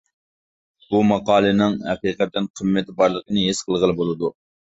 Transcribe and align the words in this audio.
بۇ 0.93 1.01
ماقالىنىڭ 1.09 1.75
ھەقىقەتەن 1.89 2.49
قىممىتى 2.61 2.97
بارلىقىنى 3.01 3.45
ھېس 3.51 3.63
قىلغىلى 3.67 3.99
بولىدۇ. 4.01 4.35